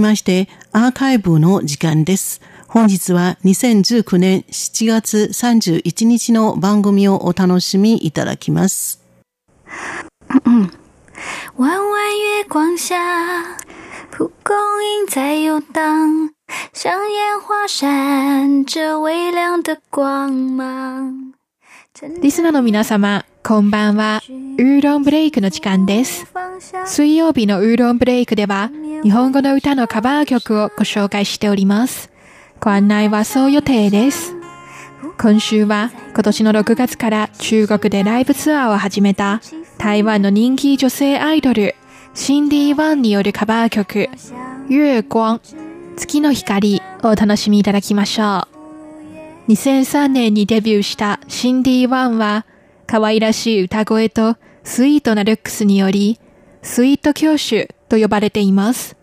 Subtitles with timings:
[0.00, 2.40] ましてアーカイブの時間です。
[2.68, 9.02] 本日は2019年7月31日の番組をお楽しみいただきます。
[10.28, 10.70] 弯
[11.56, 11.80] 弯
[12.36, 12.94] 月光下，
[14.12, 14.54] 蒲公
[15.02, 16.30] 英在游荡，
[16.72, 21.32] 像烟花闪着微亮的光芒。
[22.22, 24.22] リスナーの皆様、こんばんは。
[24.28, 26.24] ウーロンブレイクの時間です。
[26.86, 28.70] 水曜日のウーロンブレイクでは、
[29.02, 32.10] 日本語の歌のカバー曲をご紹介しております。
[32.60, 34.34] ご案内はそう予定です。
[35.20, 39.40] 今週は今年の6月から中国でライブツアーを始めた
[39.78, 41.76] 台湾の人気女性アイドル、
[42.14, 44.08] シンディ・ワンによるカバー曲、
[44.68, 45.40] 月光、
[45.96, 48.48] 月の光をお楽しみいただきましょ
[49.48, 49.52] う。
[49.52, 52.46] 2003年にデビューしたシンディ・ワンは、
[52.86, 56.18] 可愛らしい歌声とスイートなルックスにより、
[56.62, 58.96] スイート教主と呼ばれています。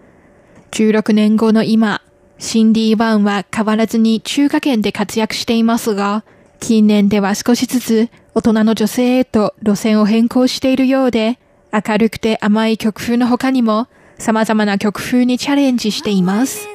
[0.72, 2.02] 16年後の今、
[2.38, 6.24] シンディ・ワンは変わらずに中華圏で活躍していますが、
[6.60, 11.40] 近年では少しずつ大人の女性へと路線を変更しているようで、
[11.72, 13.88] 明るくて甘い曲風の他にも
[14.18, 16.68] 様々な曲風にチャレンジしています。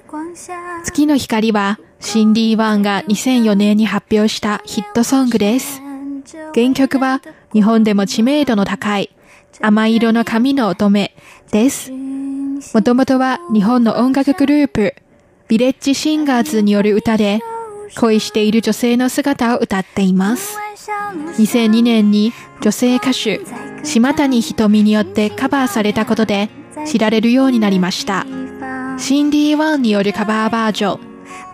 [0.85, 5.83] 月の光はシンディ・ワンが2004年に発表したヒットソングです。
[6.55, 7.21] 原曲は
[7.53, 9.11] 日本でも知名度の高い
[9.61, 11.11] 亜麻色の髪の乙女
[11.51, 11.91] です。
[11.91, 14.95] もともとは日本の音楽グループ、
[15.49, 17.41] ビレッジシンガーズによる歌で、
[17.99, 20.57] 恋している女性の姿を歌っています。
[21.39, 23.41] 2002年に女性歌手、
[23.83, 26.51] 島谷ひとみによってカバーされたことで
[26.87, 28.27] 知られるようになりました。
[28.99, 31.01] シンディ・ワンによるカバーバージョン、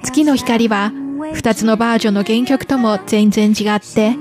[0.03, 0.93] 月の光は
[1.35, 4.17] 2つのバージョンの原曲とも全然違って、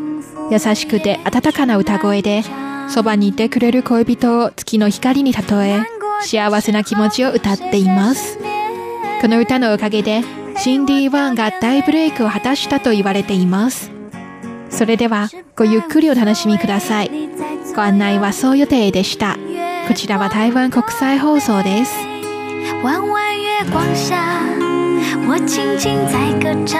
[0.51, 2.43] 優しくて温かな歌声で、
[2.87, 5.83] そばにいてくれる恋人を月の光に例え、
[6.21, 8.39] 幸せな気持ちを歌っています。
[9.21, 10.23] この歌のおかげで、
[10.57, 13.91] シンディ・ワンが大ブレイクを果たしたと言われています。
[14.69, 17.11] それでは、ごゆっくりお楽しみください。
[17.75, 19.37] ご案内はそう予定でした。
[19.87, 21.93] こちらは台湾国際放送です。
[22.83, 23.23] 弯弯
[23.59, 24.15] 月光下，
[25.27, 26.79] 我轻轻在歌唱。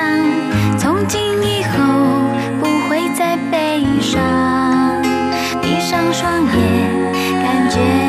[0.78, 1.78] 从今以后
[2.60, 4.45] 不会再悲伤，
[5.96, 8.05] 上双眼，感觉。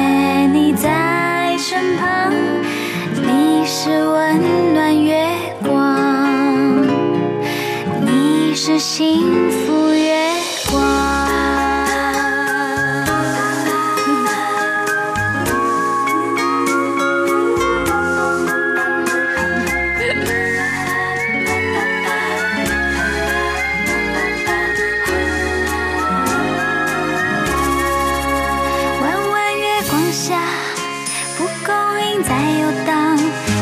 [32.28, 33.16] 在游荡，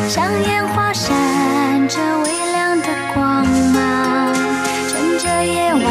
[0.09, 1.13] 像烟花闪
[1.87, 4.35] 着微亮的光芒，
[4.89, 5.85] 趁着夜晚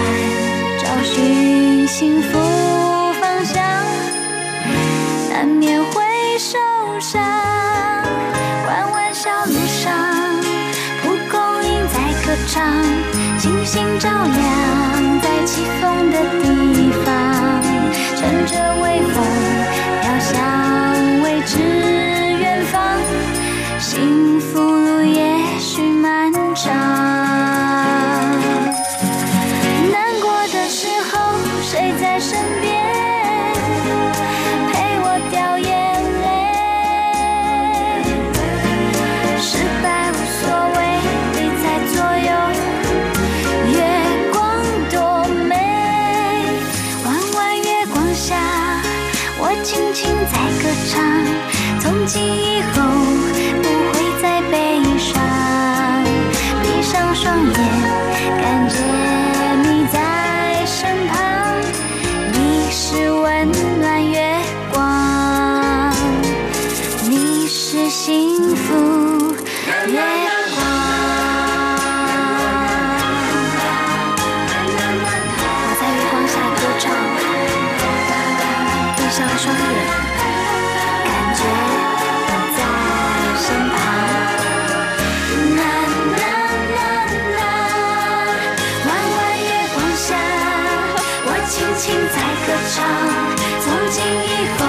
[0.82, 2.32] 找寻幸福
[3.22, 3.64] 方向，
[5.30, 6.02] 难免会
[6.40, 6.58] 受
[7.00, 7.22] 伤，
[8.66, 9.94] 弯弯小路上，
[11.04, 12.84] 蒲公英在歌唱，
[13.38, 16.83] 星星照亮在起风的地方。
[91.76, 92.16] 情在
[92.46, 92.86] 歌唱，
[93.62, 94.28] 从今以
[94.58, 94.60] 后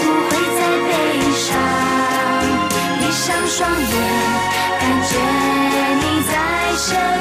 [0.00, 0.90] 不会再悲
[1.32, 1.46] 伤，
[2.98, 3.84] 闭上双眼，
[4.80, 5.10] 感觉
[6.00, 6.32] 你在
[6.76, 7.15] 身旁。